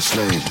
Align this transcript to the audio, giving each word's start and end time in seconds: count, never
count, 0.00 0.16
never 0.16 0.47